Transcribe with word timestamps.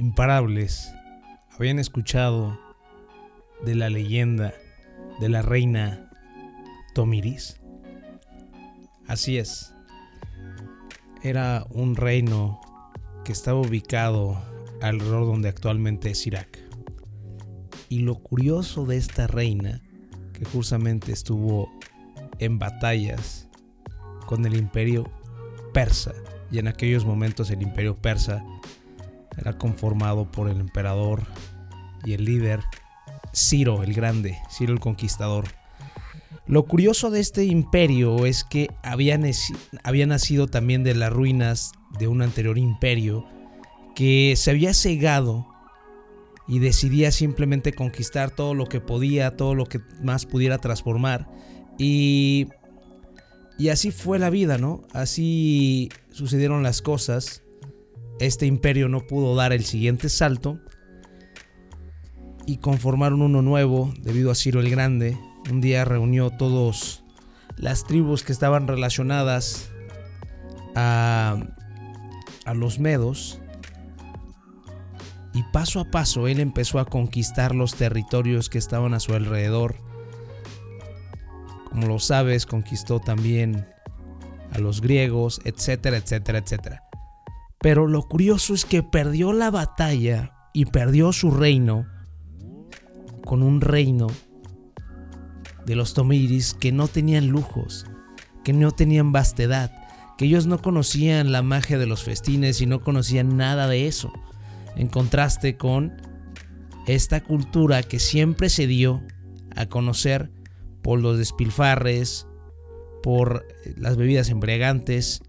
imparables 0.00 0.94
habían 1.50 1.78
escuchado 1.78 2.58
de 3.66 3.74
la 3.74 3.90
leyenda 3.90 4.54
de 5.20 5.28
la 5.28 5.42
reina 5.42 6.10
Tomiris? 6.94 7.60
Así 9.06 9.36
es. 9.36 9.74
Era 11.22 11.66
un 11.68 11.96
reino 11.96 12.60
que 13.24 13.32
estaba 13.32 13.60
ubicado 13.60 14.42
alrededor 14.80 15.26
donde 15.26 15.50
actualmente 15.50 16.10
es 16.10 16.26
Irak. 16.26 16.58
Y 17.90 17.98
lo 17.98 18.14
curioso 18.14 18.86
de 18.86 18.96
esta 18.96 19.26
reina, 19.26 19.82
que 20.32 20.46
justamente 20.46 21.12
estuvo 21.12 21.70
en 22.38 22.58
batallas 22.58 23.48
con 24.24 24.46
el 24.46 24.56
imperio 24.56 25.10
persa, 25.74 26.14
y 26.50 26.58
en 26.58 26.68
aquellos 26.68 27.04
momentos 27.04 27.50
el 27.50 27.60
imperio 27.60 27.96
persa 27.96 28.42
era 29.40 29.58
conformado 29.58 30.30
por 30.30 30.48
el 30.48 30.60
emperador 30.60 31.22
y 32.04 32.12
el 32.12 32.24
líder 32.24 32.60
Ciro 33.34 33.82
el 33.82 33.94
Grande, 33.94 34.38
Ciro 34.50 34.72
el 34.72 34.80
Conquistador. 34.80 35.44
Lo 36.46 36.64
curioso 36.64 37.10
de 37.10 37.20
este 37.20 37.44
imperio 37.44 38.26
es 38.26 38.44
que 38.44 38.70
había, 38.82 39.16
nacido 39.18 40.48
también 40.48 40.82
de 40.82 40.94
las 40.94 41.12
ruinas 41.12 41.72
de 41.98 42.08
un 42.08 42.22
anterior 42.22 42.58
imperio 42.58 43.24
que 43.94 44.34
se 44.36 44.50
había 44.50 44.74
cegado 44.74 45.46
y 46.48 46.58
decidía 46.58 47.12
simplemente 47.12 47.72
conquistar 47.72 48.32
todo 48.32 48.54
lo 48.54 48.66
que 48.66 48.80
podía, 48.80 49.36
todo 49.36 49.54
lo 49.54 49.66
que 49.66 49.80
más 50.02 50.26
pudiera 50.26 50.58
transformar. 50.58 51.28
Y, 51.78 52.48
y 53.56 53.68
así 53.68 53.92
fue 53.92 54.18
la 54.18 54.30
vida, 54.30 54.58
¿no? 54.58 54.82
Así 54.92 55.90
sucedieron 56.10 56.64
las 56.64 56.82
cosas. 56.82 57.44
Este 58.20 58.44
imperio 58.44 58.90
no 58.90 59.00
pudo 59.06 59.34
dar 59.34 59.54
el 59.54 59.64
siguiente 59.64 60.10
salto 60.10 60.60
y 62.46 62.58
conformaron 62.58 63.22
uno 63.22 63.40
nuevo 63.40 63.94
debido 63.98 64.30
a 64.30 64.34
Ciro 64.34 64.60
el 64.60 64.68
Grande. 64.68 65.16
Un 65.50 65.62
día 65.62 65.86
reunió 65.86 66.28
todos 66.28 67.02
las 67.56 67.84
tribus 67.84 68.22
que 68.22 68.32
estaban 68.32 68.68
relacionadas 68.68 69.70
a, 70.74 71.42
a 72.44 72.52
los 72.52 72.78
medos 72.78 73.40
y 75.32 75.42
paso 75.44 75.80
a 75.80 75.90
paso 75.90 76.28
él 76.28 76.40
empezó 76.40 76.78
a 76.78 76.84
conquistar 76.84 77.54
los 77.54 77.74
territorios 77.74 78.50
que 78.50 78.58
estaban 78.58 78.92
a 78.92 79.00
su 79.00 79.14
alrededor. 79.14 79.76
Como 81.70 81.86
lo 81.86 81.98
sabes, 81.98 82.44
conquistó 82.44 83.00
también 83.00 83.66
a 84.52 84.58
los 84.58 84.82
griegos, 84.82 85.40
etcétera, 85.46 85.96
etcétera, 85.96 86.40
etcétera. 86.40 86.89
Pero 87.60 87.86
lo 87.86 88.02
curioso 88.08 88.54
es 88.54 88.64
que 88.64 88.82
perdió 88.82 89.32
la 89.32 89.50
batalla 89.50 90.32
y 90.52 90.66
perdió 90.66 91.12
su 91.12 91.30
reino 91.30 91.86
con 93.24 93.42
un 93.42 93.60
reino 93.60 94.08
de 95.66 95.76
los 95.76 95.94
Tomiris 95.94 96.54
que 96.54 96.72
no 96.72 96.88
tenían 96.88 97.28
lujos, 97.28 97.86
que 98.44 98.52
no 98.52 98.72
tenían 98.72 99.12
vastedad, 99.12 99.70
que 100.16 100.24
ellos 100.24 100.46
no 100.46 100.60
conocían 100.60 101.32
la 101.32 101.42
magia 101.42 101.78
de 101.78 101.86
los 101.86 102.02
festines 102.02 102.60
y 102.60 102.66
no 102.66 102.80
conocían 102.80 103.36
nada 103.36 103.68
de 103.68 103.86
eso 103.86 104.12
en 104.76 104.88
contraste 104.88 105.56
con 105.56 106.00
esta 106.86 107.22
cultura 107.22 107.82
que 107.82 107.98
siempre 107.98 108.48
se 108.48 108.66
dio 108.66 109.02
a 109.54 109.66
conocer 109.66 110.30
por 110.82 111.00
los 111.00 111.18
despilfarres, 111.18 112.26
por 113.02 113.46
las 113.76 113.96
bebidas 113.96 114.30
embriagantes, 114.30 115.22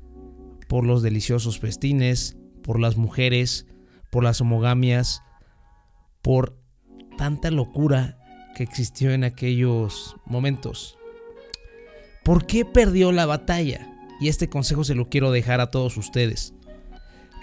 por 0.72 0.86
los 0.86 1.02
deliciosos 1.02 1.60
festines, 1.60 2.38
por 2.64 2.80
las 2.80 2.96
mujeres, 2.96 3.66
por 4.10 4.24
las 4.24 4.40
homogamias, 4.40 5.22
por 6.22 6.58
tanta 7.18 7.52
locura 7.52 8.18
que 8.56 8.64
existió 8.64 9.12
en 9.12 9.26
aquellos 9.26 10.16
momentos. 10.26 10.98
¿Por 12.24 12.46
qué 12.46 12.64
perdió 12.64 13.12
la 13.12 13.26
batalla? 13.26 13.86
Y 14.22 14.30
este 14.30 14.48
consejo 14.48 14.86
se 14.86 14.96
lo 14.96 15.10
quiero 15.10 15.30
dejar 15.30 15.60
a 15.60 15.72
todos 15.72 15.98
ustedes. 15.98 16.54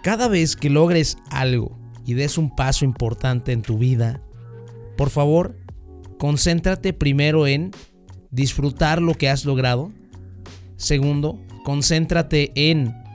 Cada 0.03 0.29
vez 0.29 0.57
que 0.57 0.71
logres 0.71 1.19
algo 1.31 1.79
y 2.07 2.15
des 2.15 2.39
un 2.39 2.57
paso 2.57 2.87
importante 2.87 3.53
en 3.53 3.61
tu 3.61 3.77
vida, 3.77 4.23
por 4.97 5.11
favor, 5.11 5.55
concéntrate 6.19 6.95
primero 6.95 7.47
en 7.47 7.73
disfrutar 8.31 9.03
lo 9.03 9.13
que 9.13 9.29
has 9.29 9.45
logrado. 9.45 9.93
Segundo, 10.79 11.39
concéntrate 11.63 12.53
en 12.55 13.07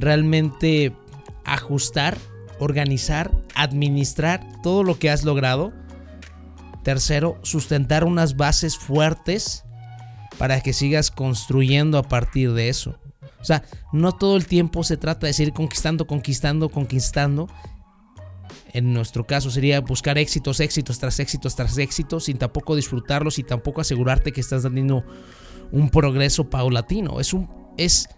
realmente 0.00 0.94
ajustar, 1.44 2.16
organizar, 2.58 3.30
administrar 3.54 4.44
todo 4.62 4.82
lo 4.82 4.98
que 4.98 5.10
has 5.10 5.24
logrado. 5.24 5.72
Tercero, 6.82 7.38
sustentar 7.42 8.04
unas 8.04 8.36
bases 8.36 8.76
fuertes 8.76 9.64
para 10.38 10.60
que 10.60 10.72
sigas 10.72 11.10
construyendo 11.10 11.98
a 11.98 12.02
partir 12.02 12.52
de 12.52 12.68
eso. 12.68 12.98
O 13.40 13.44
sea, 13.44 13.62
no 13.92 14.12
todo 14.12 14.36
el 14.36 14.46
tiempo 14.46 14.84
se 14.84 14.96
trata 14.96 15.26
de 15.26 15.32
seguir 15.32 15.52
conquistando, 15.52 16.06
conquistando, 16.06 16.68
conquistando 16.68 17.48
en 18.72 18.92
nuestro 18.92 19.26
caso 19.26 19.50
sería 19.50 19.80
buscar 19.80 20.18
éxitos, 20.18 20.60
éxitos 20.60 20.98
tras 20.98 21.18
éxitos 21.18 21.56
tras 21.56 21.76
éxitos, 21.78 22.24
sin 22.24 22.38
tampoco 22.38 22.76
disfrutarlos 22.76 23.38
y 23.38 23.42
tampoco 23.42 23.80
asegurarte 23.80 24.32
que 24.32 24.40
estás 24.40 24.62
dando 24.62 25.04
un 25.72 25.90
progreso 25.90 26.48
paulatino. 26.48 27.20
Es 27.20 27.32
un 27.32 27.48
es 27.76 28.08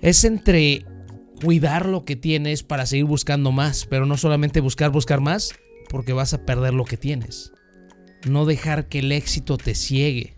es 0.00 0.24
entre 0.24 0.84
cuidar 1.42 1.86
lo 1.86 2.04
que 2.04 2.16
tienes 2.16 2.62
para 2.62 2.86
seguir 2.86 3.04
buscando 3.04 3.52
más, 3.52 3.86
pero 3.86 4.06
no 4.06 4.16
solamente 4.16 4.60
buscar 4.60 4.90
buscar 4.90 5.20
más, 5.20 5.52
porque 5.88 6.12
vas 6.12 6.34
a 6.34 6.44
perder 6.44 6.74
lo 6.74 6.84
que 6.84 6.96
tienes. 6.96 7.52
No 8.26 8.46
dejar 8.46 8.88
que 8.88 9.00
el 9.00 9.12
éxito 9.12 9.56
te 9.56 9.74
ciegue, 9.74 10.36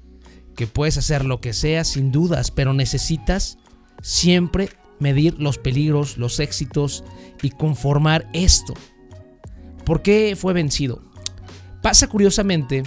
que 0.57 0.67
puedes 0.67 0.99
hacer 0.99 1.25
lo 1.25 1.41
que 1.41 1.53
sea 1.53 1.85
sin 1.85 2.11
dudas, 2.11 2.51
pero 2.51 2.73
necesitas 2.73 3.59
siempre 4.03 4.71
medir 4.99 5.35
los 5.39 5.59
peligros, 5.59 6.19
los 6.19 6.41
éxitos 6.41 7.05
y 7.43 7.51
conformar 7.51 8.29
esto. 8.33 8.75
¿Por 9.85 10.03
qué 10.03 10.37
fue 10.37 10.53
vencido? 10.53 11.03
Pasa 11.83 12.09
curiosamente 12.09 12.83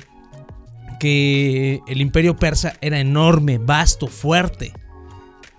que 1.00 1.80
el 1.88 2.02
imperio 2.02 2.36
persa 2.36 2.74
era 2.82 3.00
enorme, 3.00 3.58
vasto, 3.58 4.08
fuerte, 4.08 4.74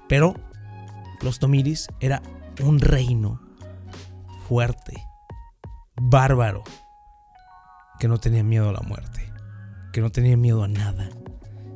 pero 0.09 0.35
los 1.23 1.39
Tomiris 1.39 1.89
era 2.01 2.23
un 2.63 2.81
reino 2.81 3.41
fuerte, 4.49 5.05
bárbaro, 6.01 6.65
que 7.99 8.09
no 8.09 8.19
tenía 8.19 8.43
miedo 8.43 8.69
a 8.69 8.73
la 8.73 8.81
muerte, 8.81 9.33
que 9.93 10.01
no 10.01 10.11
tenía 10.11 10.37
miedo 10.37 10.65
a 10.65 10.69
nada. 10.69 11.11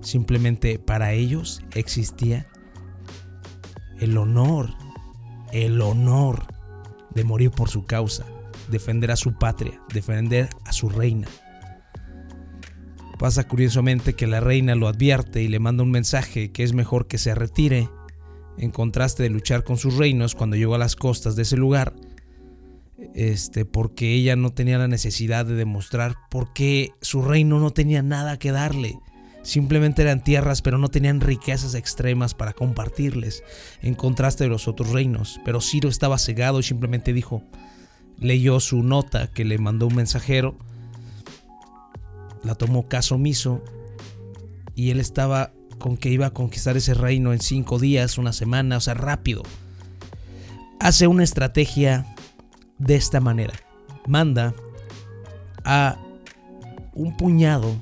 Simplemente 0.01 0.79
para 0.79 1.13
ellos 1.13 1.63
existía 1.75 2.47
el 4.01 4.17
honor, 4.19 4.71
el 5.53 5.81
honor 5.81 6.47
de 7.15 7.25
morir 7.25 7.51
por 7.51 7.69
su 7.69 7.87
causa, 7.87 8.25
defender 8.71 9.11
a 9.11 9.17
su 9.17 9.39
patria, 9.39 9.81
defender 9.93 10.49
a 10.65 10.73
su 10.73 10.89
reina. 10.89 11.29
Pasa 13.19 13.47
curiosamente 13.47 14.15
que 14.15 14.27
la 14.27 14.41
reina 14.41 14.75
lo 14.75 14.89
advierte 14.89 15.43
y 15.43 15.49
le 15.49 15.61
manda 15.61 15.85
un 15.85 15.91
mensaje 15.91 16.51
que 16.51 16.65
es 16.65 16.73
mejor 16.73 17.07
que 17.07 17.19
se 17.19 17.35
retire, 17.35 17.89
en 18.59 18.71
contraste 18.71 19.23
de 19.23 19.31
luchar 19.31 19.65
con 19.65 19.77
sus 19.77 19.97
reinos 19.97 20.35
cuando 20.35 20.57
llegó 20.57 20.75
a 20.75 20.79
las 20.79 20.97
costas 20.97 21.37
de 21.37 21.43
ese 21.43 21.57
lugar, 21.57 21.95
este, 23.15 23.65
porque 23.65 24.15
ella 24.15 24.37
no 24.37 24.51
tenía 24.51 24.79
la 24.79 24.89
necesidad 24.89 25.47
de 25.47 25.55
demostrar 25.55 26.17
por 26.31 26.53
qué 26.53 26.93
su 27.01 27.23
reino 27.23 27.59
no 27.59 27.71
tenía 27.71 28.03
nada 28.03 28.39
que 28.39 28.53
darle. 28.53 28.99
Simplemente 29.43 30.01
eran 30.01 30.25
tierras, 30.25 30.63
pero 30.63 30.79
no 30.79 30.89
tenían 30.89 31.21
riquezas 31.21 31.75
extremas 31.75 32.33
para 32.33 32.55
compartirles, 32.55 33.43
en 33.83 33.95
contraste 33.95 34.45
de 34.45 34.51
los 34.51 34.69
otros 34.69 34.91
reinos. 34.91 35.39
Pero 35.45 35.61
Ciro 35.61 35.91
estaba 35.91 36.19
cegado 36.19 36.61
y 36.61 36.63
simplemente 36.63 37.13
dijo, 37.13 37.43
leyó 38.19 38.59
su 38.61 38.83
nota 38.83 39.27
que 39.27 39.45
le 39.45 39.59
mandó 39.59 39.87
un 39.87 39.97
mensajero, 39.97 40.57
la 42.43 42.55
tomó 42.55 42.89
caso 42.89 43.17
omiso 43.17 43.63
y 44.75 44.91
él 44.91 45.01
estaba 45.01 45.53
con 45.79 45.97
que 45.97 46.09
iba 46.09 46.27
a 46.27 46.33
conquistar 46.33 46.77
ese 46.77 46.95
reino 46.95 47.33
en 47.33 47.41
cinco 47.41 47.79
días, 47.79 48.19
una 48.19 48.33
semana, 48.33 48.77
o 48.77 48.81
sea, 48.81 48.95
rápido. 48.95 49.43
Hace 50.81 51.07
una 51.07 51.25
estrategia 51.25 52.15
de 52.79 52.97
esta 52.97 53.21
manera. 53.21 53.55
Manda 54.07 54.55
a 55.65 55.99
un 56.93 57.17
puñado 57.17 57.75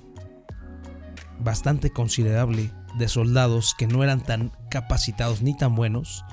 bastante 1.41 1.91
considerable 1.91 2.71
de 2.99 3.09
soldados 3.09 3.75
que 3.77 3.87
no 3.87 4.05
eran 4.05 4.23
tan 4.23 4.53
capacitados 4.71 5.43
ni 5.43 5.57
tan 5.57 5.75
buenos 5.75 6.25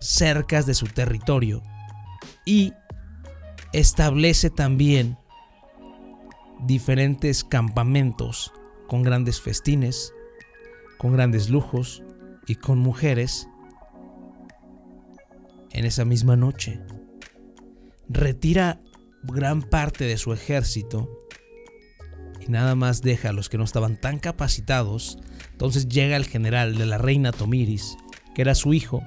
cercas 0.00 0.66
de 0.66 0.74
su 0.74 0.86
territorio 0.86 1.62
y 2.44 2.72
establece 3.72 4.50
también 4.50 5.16
diferentes 6.60 7.44
campamentos 7.44 8.52
con 8.92 9.02
grandes 9.02 9.40
festines, 9.40 10.12
con 10.98 11.14
grandes 11.14 11.48
lujos 11.48 12.02
y 12.46 12.56
con 12.56 12.78
mujeres 12.78 13.48
en 15.70 15.86
esa 15.86 16.04
misma 16.04 16.36
noche 16.36 16.78
retira 18.10 18.82
gran 19.22 19.62
parte 19.62 20.04
de 20.04 20.18
su 20.18 20.34
ejército 20.34 21.08
y 22.38 22.50
nada 22.50 22.74
más 22.74 23.00
deja 23.00 23.30
a 23.30 23.32
los 23.32 23.48
que 23.48 23.56
no 23.56 23.64
estaban 23.64 23.98
tan 23.98 24.18
capacitados. 24.18 25.18
Entonces 25.52 25.88
llega 25.88 26.18
el 26.18 26.26
general 26.26 26.76
de 26.76 26.84
la 26.84 26.98
reina 26.98 27.32
Tomiris, 27.32 27.96
que 28.34 28.42
era 28.42 28.54
su 28.54 28.74
hijo, 28.74 29.02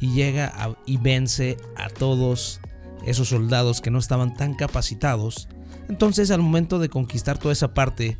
y 0.00 0.12
llega 0.12 0.76
y 0.86 0.96
vence 0.96 1.56
a 1.76 1.88
todos 1.88 2.60
esos 3.06 3.28
soldados 3.28 3.80
que 3.80 3.92
no 3.92 4.00
estaban 4.00 4.34
tan 4.34 4.54
capacitados. 4.54 5.48
Entonces 5.88 6.32
al 6.32 6.42
momento 6.42 6.80
de 6.80 6.88
conquistar 6.88 7.38
toda 7.38 7.52
esa 7.52 7.72
parte, 7.72 8.18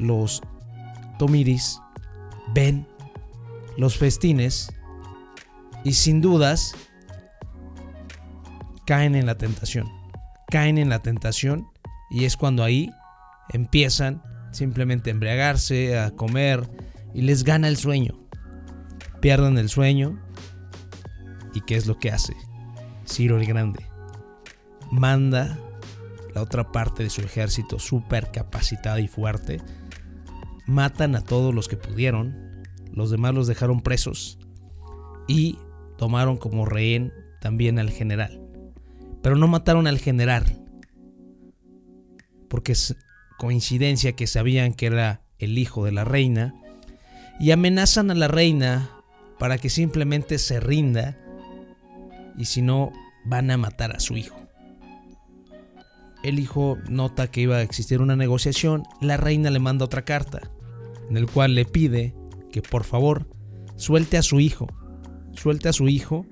los 0.00 0.42
Tomiris 1.18 1.80
ven 2.54 2.86
los 3.76 3.96
festines 3.96 4.72
y 5.84 5.92
sin 5.92 6.20
dudas 6.20 6.74
caen 8.86 9.14
en 9.14 9.26
la 9.26 9.36
tentación. 9.36 9.88
Caen 10.48 10.78
en 10.78 10.88
la 10.88 11.00
tentación 11.00 11.68
y 12.10 12.24
es 12.24 12.36
cuando 12.36 12.64
ahí 12.64 12.90
empiezan 13.50 14.22
simplemente 14.50 15.10
a 15.10 15.12
embriagarse, 15.12 15.98
a 15.98 16.10
comer 16.10 16.68
y 17.14 17.22
les 17.22 17.44
gana 17.44 17.68
el 17.68 17.76
sueño. 17.76 18.18
Pierden 19.20 19.58
el 19.58 19.68
sueño 19.68 20.20
y 21.54 21.60
¿qué 21.60 21.76
es 21.76 21.86
lo 21.86 21.98
que 21.98 22.10
hace? 22.10 22.34
Ciro 23.06 23.38
el 23.38 23.46
Grande 23.46 23.90
manda 24.90 25.56
la 26.34 26.42
otra 26.42 26.72
parte 26.72 27.02
de 27.02 27.10
su 27.10 27.20
ejército 27.22 27.78
súper 27.78 28.30
capacitada 28.30 29.00
y 29.00 29.08
fuerte. 29.08 29.60
Matan 30.66 31.16
a 31.16 31.22
todos 31.22 31.54
los 31.54 31.68
que 31.68 31.76
pudieron. 31.76 32.64
Los 32.92 33.10
demás 33.10 33.34
los 33.34 33.46
dejaron 33.46 33.80
presos. 33.80 34.38
Y 35.26 35.58
tomaron 35.96 36.36
como 36.36 36.64
rehén 36.64 37.12
también 37.40 37.78
al 37.78 37.90
general. 37.90 38.40
Pero 39.22 39.36
no 39.36 39.48
mataron 39.48 39.86
al 39.86 39.98
general. 39.98 40.64
Porque 42.48 42.72
es 42.72 42.96
coincidencia 43.38 44.12
que 44.12 44.26
sabían 44.26 44.74
que 44.74 44.86
era 44.86 45.22
el 45.38 45.58
hijo 45.58 45.84
de 45.84 45.92
la 45.92 46.04
reina. 46.04 46.54
Y 47.38 47.50
amenazan 47.50 48.10
a 48.10 48.14
la 48.14 48.28
reina 48.28 48.90
para 49.38 49.58
que 49.58 49.70
simplemente 49.70 50.38
se 50.38 50.60
rinda. 50.60 51.18
Y 52.36 52.44
si 52.44 52.62
no, 52.62 52.92
van 53.24 53.50
a 53.50 53.56
matar 53.56 53.94
a 53.94 54.00
su 54.00 54.16
hijo. 54.16 54.49
El 56.22 56.38
hijo 56.38 56.78
nota 56.88 57.30
que 57.30 57.40
iba 57.40 57.56
a 57.56 57.62
existir 57.62 58.00
una 58.00 58.16
negociación, 58.16 58.82
la 59.00 59.16
reina 59.16 59.50
le 59.50 59.58
manda 59.58 59.84
otra 59.84 60.04
carta, 60.04 60.50
en 61.08 61.16
el 61.16 61.26
cual 61.26 61.54
le 61.54 61.64
pide 61.64 62.14
que 62.52 62.62
por 62.62 62.84
favor 62.84 63.26
suelte 63.76 64.18
a 64.18 64.22
su 64.22 64.40
hijo, 64.40 64.66
suelte 65.32 65.68
a 65.68 65.72
su 65.72 65.88
hijo 65.88 66.26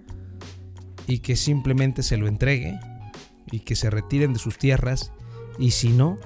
y 1.06 1.20
que 1.20 1.36
simplemente 1.36 2.02
se 2.02 2.18
lo 2.18 2.28
entregue 2.28 2.78
y 3.50 3.60
que 3.60 3.76
se 3.76 3.88
retiren 3.88 4.34
de 4.34 4.38
sus 4.38 4.58
tierras 4.58 5.12
y 5.58 5.70
si 5.70 5.88
no, 5.88 6.18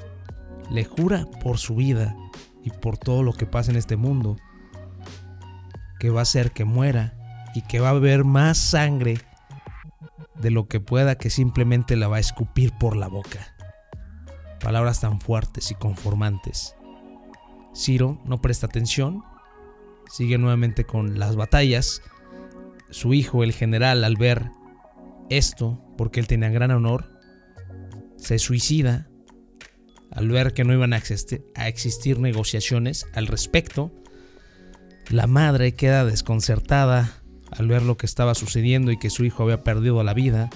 le 0.71 0.85
jura 0.85 1.29
por 1.43 1.59
su 1.59 1.77
vida 1.77 2.17
y 2.65 2.71
por 2.71 2.99
todo 2.99 3.23
lo 3.23 3.33
que 3.33 3.47
pasa 3.47 3.71
en 3.71 3.77
este 3.77 3.97
mundo 3.97 4.37
que 6.01 6.11
va 6.11 6.23
a 6.23 6.27
ser 6.27 6.51
que 6.51 6.65
muera 6.65 7.15
y 7.55 7.63
que 7.63 7.79
va 7.79 7.91
a 7.91 7.95
beber 7.95 8.25
más 8.25 8.59
sangre 8.59 9.19
de 10.35 10.51
lo 10.51 10.67
que 10.67 10.81
pueda 10.81 11.17
que 11.17 11.31
simplemente 11.31 11.97
la 11.97 12.09
va 12.09 12.17
a 12.17 12.21
escupir 12.21 12.73
por 12.79 12.97
la 12.97 13.09
boca. 13.09 13.55
Palabras 14.61 15.01
tan 15.01 15.21
fuertes 15.21 15.71
y 15.71 15.75
conformantes. 15.75 16.75
Ciro 17.75 18.21
no 18.25 18.41
presta 18.41 18.67
atención, 18.67 19.23
sigue 20.09 20.39
nuevamente 20.39 20.85
con 20.85 21.19
las 21.19 21.37
batallas. 21.37 22.03
Su 22.91 23.15
hijo, 23.15 23.43
el 23.43 23.53
general, 23.53 24.05
al 24.05 24.17
ver 24.17 24.51
esto, 25.31 25.83
porque 25.97 26.21
él 26.21 26.27
tenía 26.27 26.51
gran 26.51 26.71
honor, 26.71 27.19
se 28.17 28.39
suicida 28.39 29.09
al 30.11 30.29
ver 30.29 30.53
que 30.53 30.65
no 30.65 30.75
iban 30.75 30.93
a 30.93 30.99
existir, 30.99 31.45
existir 31.57 32.19
negociaciones 32.21 33.07
al 33.15 33.27
respecto. 33.27 33.91
La 35.09 35.27
madre 35.27 35.75
queda 35.75 36.05
desconcertada 36.05 37.22
al 37.57 37.69
ver 37.69 37.83
lo 37.83 37.97
que 37.97 38.07
estaba 38.07 38.35
sucediendo 38.35 38.91
y 38.91 38.99
que 38.99 39.11
su 39.11 39.25
hijo 39.25 39.43
había 39.43 39.63
perdido 39.63 40.03
la 40.03 40.15
vida 40.15 40.51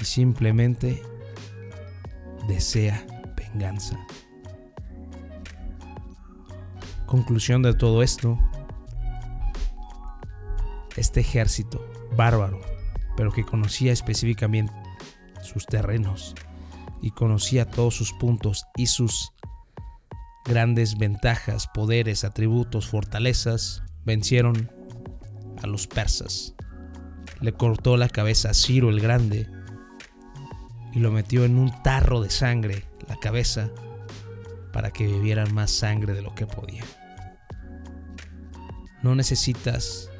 y 0.00 0.04
simplemente 0.04 1.02
desea 2.48 3.04
venganza. 3.36 3.98
Conclusión 7.06 7.62
de 7.62 7.74
todo 7.74 8.02
esto, 8.02 8.38
este 10.96 11.20
ejército 11.20 11.84
bárbaro, 12.16 12.60
pero 13.16 13.32
que 13.32 13.44
conocía 13.44 13.92
específicamente 13.92 14.72
sus 15.42 15.66
terrenos 15.66 16.34
y 17.00 17.10
conocía 17.10 17.70
todos 17.70 17.94
sus 17.94 18.12
puntos 18.12 18.66
y 18.76 18.86
sus 18.86 19.32
grandes 20.44 20.98
ventajas, 20.98 21.68
poderes, 21.68 22.24
atributos, 22.24 22.88
fortalezas, 22.88 23.82
vencieron 24.04 24.70
a 25.64 25.66
los 25.66 25.86
persas. 25.86 26.54
Le 27.40 27.52
cortó 27.52 27.96
la 27.96 28.08
cabeza 28.08 28.50
a 28.50 28.54
Ciro 28.54 28.90
el 28.90 29.00
Grande 29.00 29.48
y 30.92 31.00
lo 31.00 31.10
metió 31.10 31.44
en 31.44 31.58
un 31.58 31.72
tarro 31.82 32.20
de 32.20 32.30
sangre, 32.30 32.84
la 33.08 33.16
cabeza, 33.16 33.70
para 34.72 34.90
que 34.90 35.06
bebieran 35.06 35.52
más 35.52 35.70
sangre 35.70 36.14
de 36.14 36.22
lo 36.22 36.34
que 36.34 36.46
podía. 36.46 36.84
No 39.02 39.14
necesitas 39.14 40.10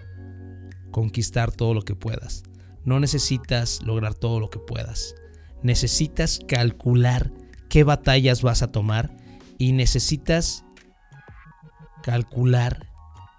conquistar 0.91 1.53
todo 1.53 1.75
lo 1.75 1.83
que 1.83 1.95
puedas. 1.95 2.43
No 2.85 3.01
necesitas 3.01 3.83
lograr 3.83 4.15
todo 4.15 4.41
lo 4.41 4.51
que 4.51 4.59
puedas. 4.59 5.15
Necesitas 5.63 6.41
calcular 6.47 7.33
qué 7.69 7.85
batallas 7.85 8.43
vas 8.43 8.63
a 8.63 8.71
tomar 8.71 9.17
y 9.59 9.73
necesitas 9.73 10.65
calcular 12.03 12.94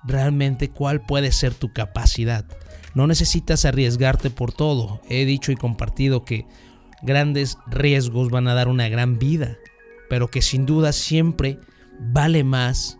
realmente 0.07 0.69
cuál 0.69 1.01
puede 1.01 1.31
ser 1.31 1.53
tu 1.53 1.73
capacidad. 1.73 2.45
No 2.93 3.07
necesitas 3.07 3.65
arriesgarte 3.65 4.29
por 4.29 4.53
todo. 4.53 5.01
He 5.09 5.25
dicho 5.25 5.51
y 5.51 5.55
compartido 5.55 6.23
que 6.23 6.45
grandes 7.01 7.57
riesgos 7.67 8.29
van 8.29 8.47
a 8.47 8.53
dar 8.53 8.67
una 8.67 8.87
gran 8.87 9.19
vida, 9.19 9.57
pero 10.09 10.29
que 10.29 10.41
sin 10.41 10.65
duda 10.65 10.93
siempre 10.93 11.59
vale 11.99 12.43
más 12.43 12.97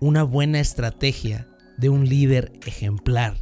una 0.00 0.22
buena 0.22 0.60
estrategia 0.60 1.48
de 1.76 1.88
un 1.88 2.08
líder 2.08 2.52
ejemplar 2.66 3.36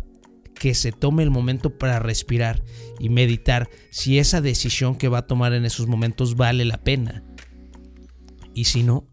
que 0.54 0.74
se 0.74 0.90
tome 0.90 1.22
el 1.22 1.30
momento 1.30 1.78
para 1.78 2.00
respirar 2.00 2.62
y 2.98 3.10
meditar 3.10 3.68
si 3.90 4.18
esa 4.18 4.40
decisión 4.40 4.96
que 4.96 5.08
va 5.08 5.18
a 5.18 5.26
tomar 5.26 5.52
en 5.52 5.64
esos 5.64 5.86
momentos 5.86 6.34
vale 6.34 6.64
la 6.64 6.78
pena. 6.78 7.22
Y 8.54 8.64
si 8.64 8.82
no, 8.82 9.06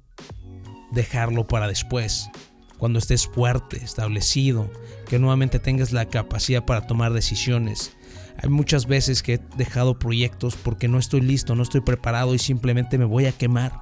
dejarlo 0.92 1.46
para 1.48 1.68
después 1.68 2.30
cuando 2.77 3.00
estés 3.00 3.27
fuerte, 3.27 3.77
establecido, 3.77 4.70
que 5.08 5.20
nuevamente 5.20 5.60
tengas 5.60 5.91
la 5.91 6.05
capacidad 6.05 6.65
para 6.65 6.88
tomar 6.88 7.13
decisiones. 7.13 7.96
Hay 8.41 8.50
muchas 8.50 8.86
veces 8.86 9.24
que 9.24 9.36
he 9.36 9.41
dejado 9.58 9.98
proyectos 9.98 10.55
porque 10.55 10.88
no 10.88 11.00
estoy 11.00 11.22
listo, 11.22 11.55
no 11.55 11.63
estoy 11.63 11.82
preparado 11.82 12.34
y 12.36 12.39
simplemente 12.39 12.98
me 12.98 13.05
voy 13.05 13.25
a 13.25 13.32
quemar. 13.32 13.79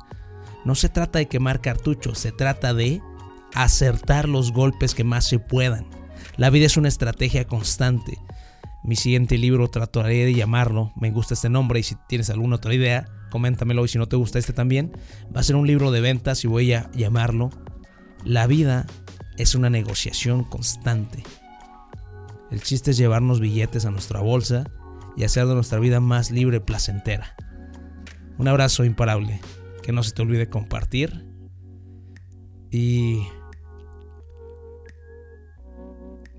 No 0.66 0.76
se 0.76 0.90
trata 0.90 1.20
de 1.20 1.28
quemar 1.28 1.62
cartuchos, 1.62 2.20
se 2.20 2.32
trata 2.32 2.74
de 2.74 3.02
acertar 3.54 4.30
los 4.30 4.52
golpes 4.52 4.96
que 4.96 5.04
más 5.04 5.26
se 5.26 5.40
puedan. 5.40 5.88
La 6.38 6.50
vida 6.50 6.66
es 6.66 6.78
una 6.78 6.88
estrategia 6.88 7.46
constante. 7.46 8.18
Mi 8.84 8.96
siguiente 8.96 9.38
libro 9.38 9.70
trataré 9.70 10.26
de 10.26 10.34
llamarlo, 10.34 10.92
me 10.96 11.10
gusta 11.12 11.36
este 11.36 11.50
nombre 11.50 11.80
y 11.80 11.84
si 11.84 11.96
tienes 12.08 12.30
alguna 12.30 12.58
otra 12.58 12.74
idea, 12.74 13.08
coméntamelo 13.32 13.86
y 13.86 13.88
si 13.88 13.98
no 13.98 14.08
te 14.08 14.18
gusta 14.18 14.40
este 14.40 14.52
también, 14.52 14.92
va 15.36 15.40
a 15.40 15.44
ser 15.44 15.56
un 15.56 15.68
libro 15.68 15.90
de 15.92 16.02
ventas 16.02 16.44
y 16.44 16.48
voy 16.48 16.74
a 16.74 16.92
llamarlo 16.92 17.50
la 18.26 18.48
vida 18.48 18.86
es 19.38 19.56
una 19.56 19.70
negociación 19.70 20.44
constante. 20.44 21.24
El 22.52 22.62
chiste 22.62 22.92
es 22.92 22.98
llevarnos 22.98 23.40
billetes 23.40 23.86
a 23.86 23.92
nuestra 23.92 24.22
bolsa 24.22 24.66
y 25.18 25.24
hacer 25.24 25.46
de 25.48 25.56
nuestra 25.56 25.80
vida 25.80 26.00
más 26.00 26.32
libre 26.32 26.58
y 26.58 26.60
placentera. 26.62 27.36
Un 28.38 28.48
abrazo 28.48 28.86
imparable. 28.86 29.42
Que 29.82 29.92
no 29.92 30.02
se 30.04 30.14
te 30.14 30.22
olvide 30.22 30.50
compartir. 30.50 31.26
Y 32.72 33.28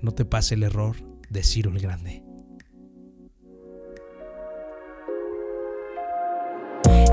no 0.01 0.11
te 0.11 0.25
pase 0.25 0.55
el 0.55 0.63
error 0.63 0.95
de 1.29 1.43
Ciro 1.43 1.71
el 1.71 1.79
Grande. 1.79 2.24